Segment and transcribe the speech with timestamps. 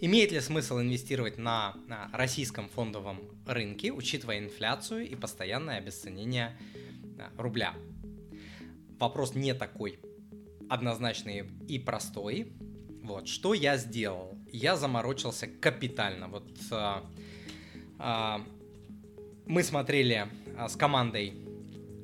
[0.00, 6.58] Имеет ли смысл инвестировать на, на российском фондовом рынке, учитывая инфляцию и постоянное обесценение
[7.38, 7.74] рубля?
[8.98, 9.98] Вопрос не такой
[10.68, 12.52] однозначный и простой.
[13.02, 14.38] Вот, что я сделал?
[14.52, 16.28] Я заморочился капитально.
[16.28, 17.04] Вот а,
[17.98, 18.44] а,
[19.46, 20.28] мы смотрели
[20.58, 21.34] а, с командой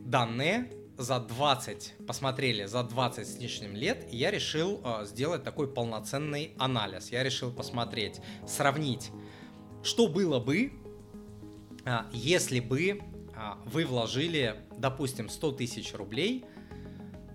[0.01, 0.71] данные
[1.03, 6.55] за 20, посмотрели за 20 с лишним лет, и я решил э, сделать такой полноценный
[6.59, 7.11] анализ.
[7.11, 9.11] Я решил посмотреть, сравнить,
[9.83, 10.73] что было бы,
[11.85, 12.99] э, если бы э,
[13.67, 16.45] вы вложили, допустим, 100 тысяч рублей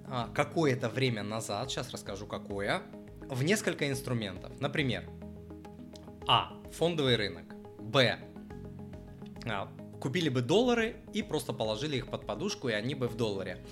[0.07, 2.81] э, какое-то время назад, сейчас расскажу какое,
[3.29, 4.59] в несколько инструментов.
[4.59, 5.09] Например,
[6.27, 6.53] А.
[6.71, 7.45] Фондовый рынок.
[7.79, 8.19] Б
[9.99, 13.65] купили бы доллары и просто положили их под подушку, и они бы в долларе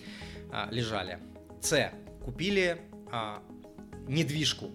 [0.52, 1.20] а, лежали.
[1.62, 1.92] С.
[2.24, 3.44] Купили а,
[4.08, 4.72] недвижку.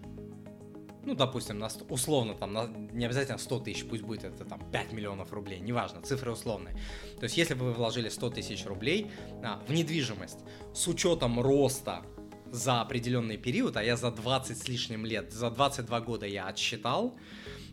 [1.04, 4.92] Ну, допустим, на, условно, там, на, не обязательно 100 тысяч, пусть будет это там 5
[4.92, 6.74] миллионов рублей, неважно, цифры условные.
[7.18, 9.10] То есть, если бы вы вложили 100 тысяч рублей
[9.42, 10.40] а, в недвижимость
[10.74, 12.02] с учетом роста
[12.52, 17.16] за определенный период, а я за 20 с лишним лет, за 22 года я отсчитал,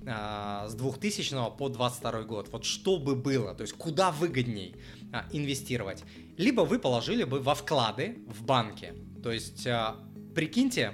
[0.04, 2.50] с 2000 по 22 год.
[2.52, 4.76] Вот что бы было, то есть куда выгодней
[5.12, 6.04] а, инвестировать.
[6.38, 8.94] Либо вы положили бы во вклады в банке.
[9.24, 9.98] То есть а,
[10.36, 10.94] прикиньте,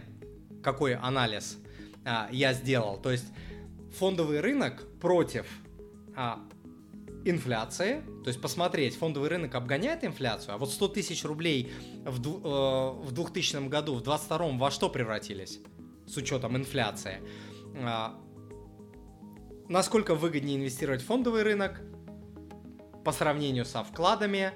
[0.64, 1.58] какой анализ
[2.32, 2.98] я сделал.
[2.98, 3.26] То есть
[3.98, 5.46] фондовый рынок против
[7.26, 11.72] инфляции, то есть посмотреть, фондовый рынок обгоняет инфляцию, а вот 100 тысяч рублей
[12.04, 15.60] в, э, в 2000 году, в 2022 во что превратились
[16.06, 17.22] с учетом инфляции?
[19.70, 21.82] Насколько выгоднее инвестировать в фондовый рынок
[23.04, 24.52] по сравнению со вкладами,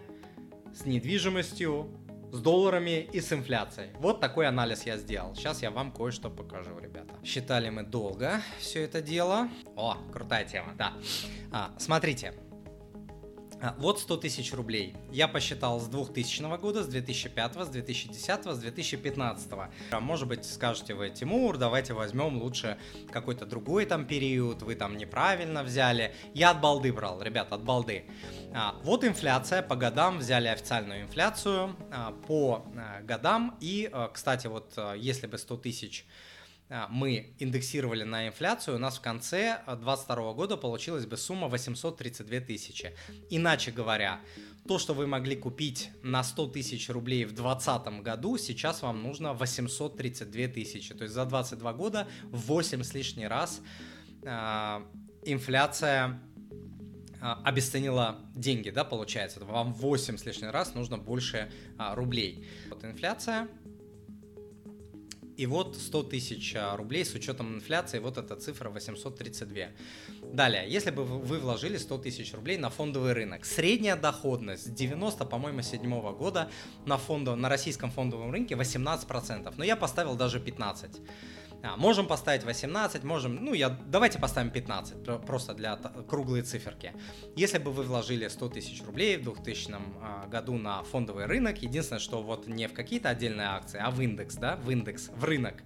[0.73, 1.91] с недвижимостью,
[2.31, 3.89] с долларами и с инфляцией.
[3.99, 5.35] Вот такой анализ я сделал.
[5.35, 7.13] Сейчас я вам кое-что покажу, ребята.
[7.23, 9.49] Считали мы долго все это дело.
[9.75, 10.93] О, крутая тема, да.
[11.51, 12.33] А, смотрите,
[13.77, 14.95] вот 100 тысяч рублей.
[15.11, 19.49] Я посчитал с 2000 года, с 2005, с 2010, с 2015.
[19.91, 22.77] А может быть, скажете вы, Тимур, давайте возьмем лучше
[23.11, 26.13] какой-то другой там период, вы там неправильно взяли.
[26.33, 28.05] Я от балды брал, ребят, от балды.
[28.53, 33.57] А, вот инфляция по годам, взяли официальную инфляцию а, по а, годам.
[33.59, 36.37] И, а, кстати, вот а, если бы 100 тысяч а,
[36.89, 42.93] мы индексировали на инфляцию, у нас в конце 2022 года получилась бы сумма 832 тысячи.
[43.29, 44.19] Иначе говоря,
[44.67, 49.33] то, что вы могли купить на 100 тысяч рублей в 2020 году, сейчас вам нужно
[49.33, 50.93] 832 тысячи.
[50.93, 53.61] То есть за 22 года в 8 с лишним раз
[54.23, 54.81] э,
[55.23, 56.19] инфляция
[57.19, 59.43] обесценила деньги, да, получается.
[59.43, 62.47] Вам в 8 с лишним раз нужно больше э, рублей.
[62.69, 63.47] Вот инфляция
[65.37, 69.67] и вот 100 тысяч а, рублей с учетом инфляции, вот эта цифра 832.
[70.33, 75.25] Далее, если бы вы вложили 100 тысяч рублей на фондовый рынок, средняя доходность с 90,
[75.25, 76.49] по-моему, 7 года
[76.85, 80.99] на, фондов, на российском фондовом рынке 18%, но я поставил даже 15%.
[81.63, 86.93] А, можем поставить 18, можем, ну, я, давайте поставим 15, просто для круглые циферки.
[87.35, 91.99] Если бы вы вложили 100 тысяч рублей в 2000 а, году на фондовый рынок, единственное,
[91.99, 95.63] что вот не в какие-то отдельные акции, а в индекс, да, в индекс, в рынок,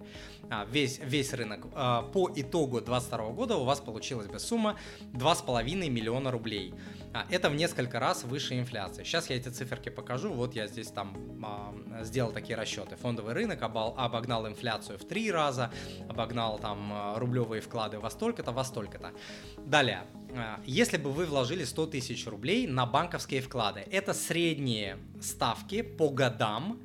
[0.50, 4.78] а, весь, весь рынок, а, по итогу 2022 года у вас получилась бы сумма
[5.12, 6.74] 2,5 миллиона рублей.
[7.14, 9.04] А, это в несколько раз выше инфляции.
[9.04, 10.32] Сейчас я эти циферки покажу.
[10.32, 12.96] Вот я здесь там а, сделал такие расчеты.
[12.96, 15.70] Фондовый рынок обогнал инфляцию в три раза,
[16.08, 19.12] обогнал там а, рублевые вклады во столько-то, во столько-то.
[19.58, 20.04] Далее,
[20.36, 26.10] а, если бы вы вложили 100 тысяч рублей на банковские вклады, это средние ставки по
[26.10, 26.80] годам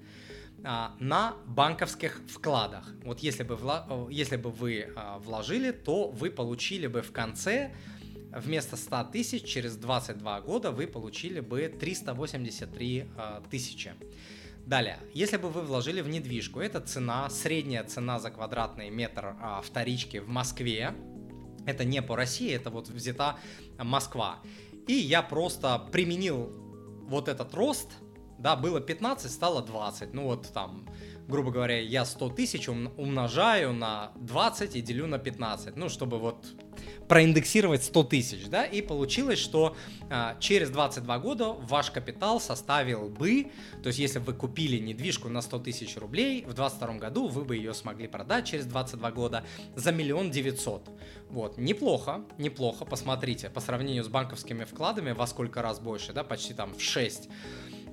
[1.00, 2.92] на банковских вкладах.
[3.04, 7.72] Вот если бы, вла- если бы вы вложили, то вы получили бы в конце
[8.32, 13.94] вместо 100 тысяч через 22 года вы получили бы 383 э, тысячи.
[14.68, 19.62] Далее, если бы вы вложили в недвижку, это цена, средняя цена за квадратный метр а,
[19.62, 20.94] вторички в Москве.
[21.66, 23.38] Это не по России, это вот взята
[23.78, 24.40] Москва.
[24.86, 26.52] И я просто применил
[27.08, 27.94] вот этот рост,
[28.40, 30.14] да, было 15, стало 20.
[30.14, 30.86] Ну вот там
[31.30, 36.46] грубо говоря, я 100 тысяч умножаю на 20 и делю на 15, ну, чтобы вот
[37.08, 39.76] проиндексировать 100 тысяч, да, и получилось, что
[40.10, 43.52] а, через 22 года ваш капитал составил бы,
[43.82, 47.56] то есть если вы купили недвижку на 100 тысяч рублей, в 22 году вы бы
[47.56, 49.44] ее смогли продать через 22 года
[49.76, 50.90] за миллион девятьсот.
[51.30, 56.54] Вот, неплохо, неплохо, посмотрите, по сравнению с банковскими вкладами во сколько раз больше, да, почти
[56.54, 57.30] там в 6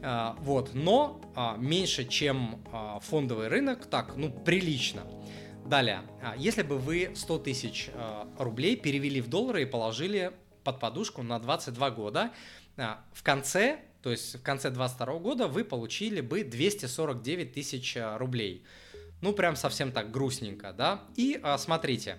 [0.03, 5.03] а, вот, но а, меньше, чем а, фондовый рынок, так, ну, прилично.
[5.69, 6.03] Далее.
[6.23, 10.33] А, если бы вы 100 тысяч э, рублей перевели в доллары и положили
[10.63, 12.33] под подушку на 22 года,
[12.77, 18.17] а, в конце, то есть в конце 22 года вы получили бы 249 тысяч э,
[18.17, 18.65] рублей.
[19.21, 21.05] Ну, прям совсем так грустненько, да?
[21.17, 22.19] И а, смотрите,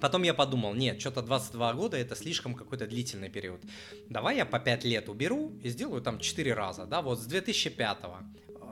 [0.00, 3.62] Потом я подумал, нет, что-то 22 года это слишком какой-то длительный период.
[4.10, 7.98] Давай я по 5 лет уберу и сделаю там 4 раза, да, вот с 2005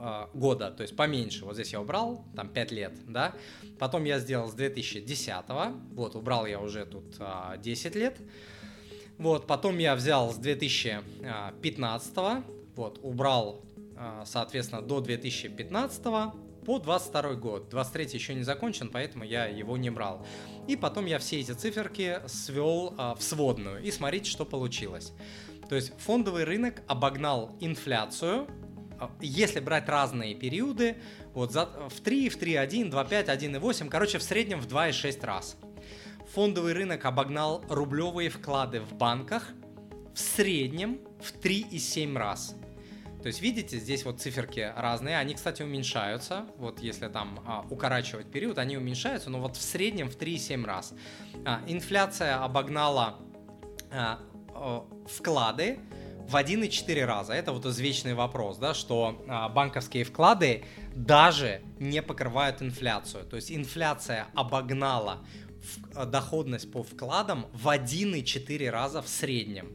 [0.05, 3.35] э, года, то есть поменьше, вот здесь я убрал, там 5 лет, да,
[3.79, 5.35] потом я сделал с 2010,
[5.93, 8.19] вот, убрал я уже тут э, 10 лет,
[9.19, 12.45] вот, потом я взял с 2015,
[12.77, 13.62] вот, убрал,
[13.97, 16.35] э, соответственно, до 2015,
[16.65, 17.69] по 22 год.
[17.69, 20.27] 23 еще не закончен, поэтому я его не брал.
[20.67, 23.83] И потом я все эти циферки свел а, в сводную.
[23.83, 25.12] И смотрите, что получилось.
[25.69, 28.74] То есть фондовый рынок обогнал инфляцию, а,
[29.21, 30.97] если брать разные периоды,
[31.33, 35.56] вот за, в 3, в 3,1, 2,5, 1,8, короче, в среднем в 2,6 раз.
[36.33, 39.49] Фондовый рынок обогнал рублевые вклады в банках
[40.15, 42.55] в среднем в 3,7 раз.
[43.23, 46.45] То есть, видите, здесь вот циферки разные, они, кстати, уменьшаются.
[46.59, 50.93] Вот если там а, укорачивать период, они уменьшаются, но вот в среднем в 3,7 раз.
[51.47, 53.17] А, инфляция обогнала
[53.91, 54.19] а,
[54.49, 55.79] а, вклады
[56.29, 57.35] в 1,4 раза.
[57.35, 63.25] Это вот извечный вопрос, да, что а, банковские вклады даже не покрывают инфляцию.
[63.25, 65.21] То есть инфляция обогнала
[65.94, 69.73] а, доходность по вкладам в 1,4 раза в среднем.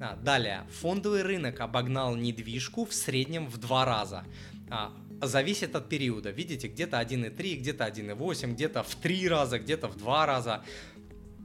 [0.00, 4.24] А, далее, фондовый рынок обогнал недвижку в среднем в два раза.
[4.70, 4.92] А,
[5.22, 6.30] зависит от периода.
[6.30, 10.64] Видите, где-то 1,3, где-то 1,8, где-то в три раза, где-то в два раза.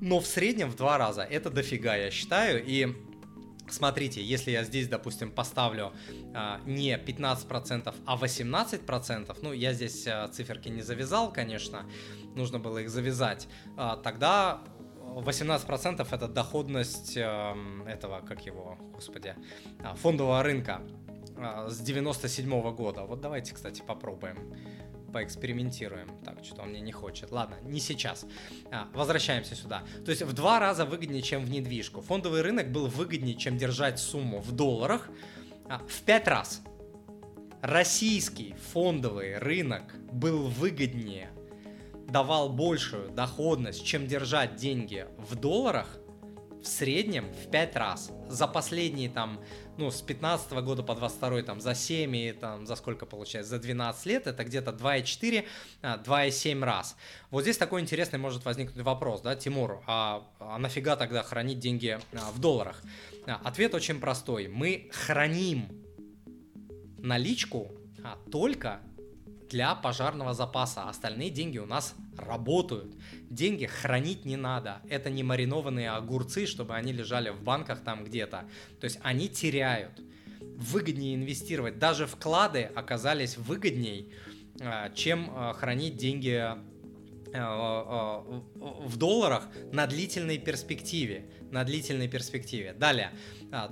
[0.01, 1.21] Но в среднем в два раза.
[1.21, 2.63] Это дофига, я считаю.
[2.65, 2.93] И
[3.71, 5.93] Смотрите, если я здесь, допустим, поставлю
[6.33, 11.85] а, не 15%, а 18%, ну, я здесь а, циферки не завязал, конечно,
[12.35, 13.47] нужно было их завязать,
[13.77, 14.61] а, тогда
[15.15, 19.35] 18% это доходность э, этого, как его, господи,
[19.95, 20.81] фондового рынка
[21.67, 23.01] с 97 -го года.
[23.01, 24.37] Вот давайте, кстати, попробуем
[25.11, 26.09] поэкспериментируем.
[26.23, 27.31] Так, что-то он мне не хочет.
[27.31, 28.25] Ладно, не сейчас.
[28.71, 29.83] А, возвращаемся сюда.
[30.05, 32.01] То есть в два раза выгоднее, чем в недвижку.
[32.01, 35.09] Фондовый рынок был выгоднее, чем держать сумму в долларах
[35.69, 36.61] а, в пять раз.
[37.61, 41.29] Российский фондовый рынок был выгоднее
[42.11, 45.97] давал большую доходность, чем держать деньги в долларах,
[46.61, 48.11] в среднем в 5 раз.
[48.27, 49.39] За последние там,
[49.77, 53.59] ну, с 15 года по 22 там, за 7 и там, за сколько получается, за
[53.59, 55.45] 12 лет, это где-то 2,4,
[55.81, 56.95] 2,7 а, раз.
[57.29, 61.99] Вот здесь такой интересный может возникнуть вопрос, да, Тимур, а, а нафига тогда хранить деньги
[62.13, 62.81] а, в долларах?
[63.25, 64.47] А, ответ очень простой.
[64.47, 65.67] Мы храним
[66.99, 67.71] наличку
[68.31, 68.81] только
[69.51, 70.83] для пожарного запаса.
[70.83, 72.95] Остальные деньги у нас работают.
[73.29, 74.81] Деньги хранить не надо.
[74.89, 78.45] Это не маринованные огурцы, чтобы они лежали в банках там где-то.
[78.79, 80.01] То есть они теряют.
[80.39, 81.79] Выгоднее инвестировать.
[81.79, 84.13] Даже вклады оказались выгодней,
[84.61, 86.41] а, чем а, хранить деньги
[87.33, 88.23] а,
[88.55, 91.29] в долларах на длительной перспективе.
[91.51, 92.73] На длительной перспективе.
[92.73, 93.11] Далее.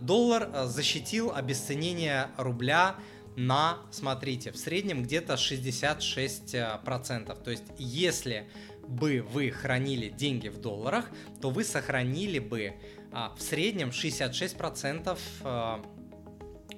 [0.01, 2.97] Доллар защитил обесценение рубля
[3.35, 7.43] на, смотрите, в среднем где-то 66%.
[7.43, 8.49] То есть, если
[8.87, 11.09] бы вы хранили деньги в долларах,
[11.41, 12.73] то вы сохранили бы
[13.11, 15.81] а, в среднем 66% а,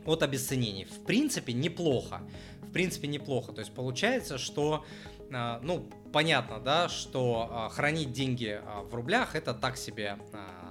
[0.06, 0.86] от обесценений.
[0.86, 2.22] В принципе, неплохо.
[2.62, 3.54] В принципе, неплохо.
[3.54, 4.86] То есть получается, что,
[5.32, 10.71] а, ну, понятно, да, что а, хранить деньги а, в рублях это так себе а,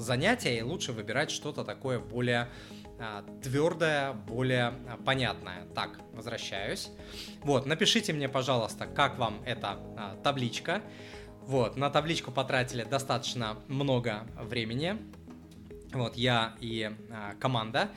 [0.00, 2.48] занятие, и лучше выбирать что-то такое более
[2.98, 5.66] а, твердая, более а, понятная.
[5.74, 6.90] Так, возвращаюсь.
[7.42, 10.82] Вот, напишите мне, пожалуйста, как вам эта а, табличка.
[11.42, 14.96] Вот, на табличку потратили достаточно много времени.
[15.92, 16.90] Вот, я и
[17.38, 17.90] команда.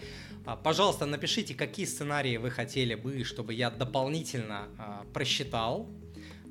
[0.63, 4.67] Пожалуйста, напишите, какие сценарии вы хотели бы, чтобы я дополнительно
[5.11, 5.89] просчитал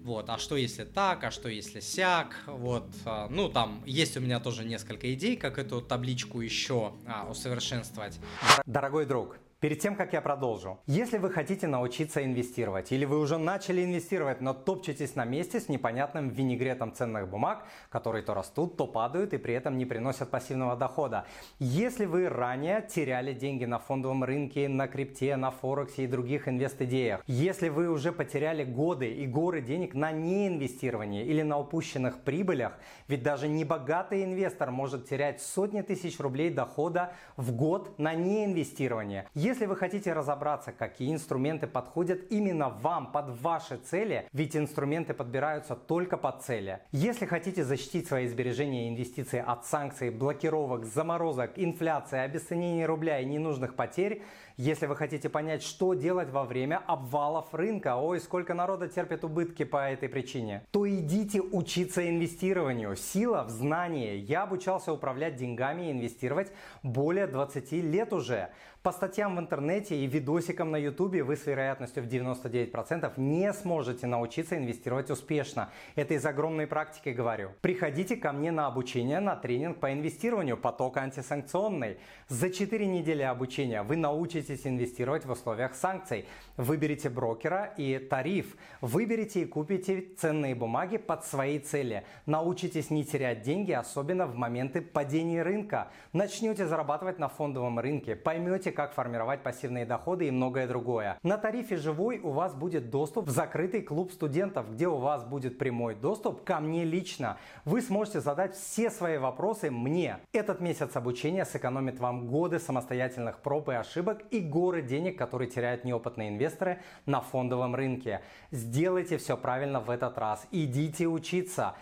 [0.08, 4.20] вот, а что если так, а что если сяк, вот, а, ну, там есть у
[4.20, 8.18] меня тоже несколько идей, как эту табличку еще а, усовершенствовать.
[8.64, 13.38] Дорогой друг, Перед тем, как я продолжу, если вы хотите научиться инвестировать или вы уже
[13.38, 18.86] начали инвестировать, но топчетесь на месте с непонятным винегретом ценных бумаг, которые то растут, то
[18.86, 21.26] падают и при этом не приносят пассивного дохода.
[21.58, 27.24] Если вы ранее теряли деньги на фондовом рынке, на крипте, на форексе и других инвест-идеях,
[27.26, 33.24] если вы уже потеряли годы и горы денег на неинвестировании или на упущенных прибылях, ведь
[33.24, 39.26] даже небогатый инвестор может терять сотни тысяч рублей дохода в год на неинвестирование.
[39.48, 45.74] Если вы хотите разобраться, какие инструменты подходят именно вам, под ваши цели, ведь инструменты подбираются
[45.74, 46.80] только под цели.
[46.92, 53.24] Если хотите защитить свои сбережения и инвестиции от санкций, блокировок, заморозок, инфляции, обесценения рубля и
[53.24, 54.22] ненужных потерь,
[54.58, 59.64] если вы хотите понять, что делать во время обвалов рынка, ой, сколько народа терпит убытки
[59.64, 62.96] по этой причине, то идите учиться инвестированию.
[62.96, 64.16] Сила в знании.
[64.16, 68.50] Я обучался управлять деньгами и инвестировать более 20 лет уже.
[68.82, 74.06] По статьям в интернете и видосикам на ютубе вы с вероятностью в 99% не сможете
[74.06, 75.70] научиться инвестировать успешно.
[75.94, 77.50] Это из огромной практики говорю.
[77.60, 81.98] Приходите ко мне на обучение на тренинг по инвестированию поток антисанкционный.
[82.28, 86.26] За 4 недели обучения вы научитесь инвестировать в условиях санкций.
[86.56, 88.56] Выберите брокера и тариф.
[88.80, 92.04] Выберите и купите ценные бумаги под свои цели.
[92.26, 95.88] Научитесь не терять деньги, особенно в моменты падения рынка.
[96.12, 98.16] Начнете зарабатывать на фондовом рынке.
[98.16, 101.18] Поймете, как формировать пассивные доходы и многое другое.
[101.22, 105.58] На тарифе «Живой» у вас будет доступ в закрытый клуб студентов, где у вас будет
[105.58, 107.38] прямой доступ ко мне лично.
[107.64, 110.18] Вы сможете задать все свои вопросы мне.
[110.32, 115.84] Этот месяц обучения сэкономит вам годы самостоятельных проб и ошибок и горы денег, которые теряют
[115.84, 118.22] неопытные инвесторы на фондовом рынке.
[118.50, 120.46] Сделайте все правильно в этот раз.
[120.50, 121.74] Идите учиться.